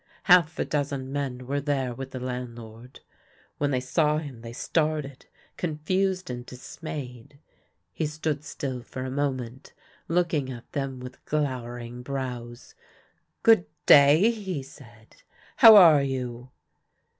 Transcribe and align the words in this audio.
Half 0.23 0.57
a 0.57 0.65
dozen 0.65 1.11
men 1.13 1.45
were 1.45 1.61
there 1.61 1.93
with 1.93 2.09
the 2.09 2.19
landlord. 2.19 3.01
When 3.59 3.69
they 3.69 3.79
saw 3.79 4.17
him, 4.17 4.41
they 4.41 4.51
started, 4.51 5.27
confused 5.57 6.31
and 6.31 6.43
dismayed. 6.43 7.37
He 7.93 8.07
stood 8.07 8.43
still 8.43 8.81
for 8.81 9.05
a 9.05 9.11
moment, 9.11 9.73
looking 10.07 10.49
at 10.51 10.71
them 10.71 10.99
with 11.01 11.23
glowering 11.25 12.01
brows." 12.01 12.73
Good 13.43 13.67
day!" 13.85 14.31
he 14.31 14.63
said." 14.63 15.17
How 15.57 15.75
are 15.75 16.01
you 16.01 16.49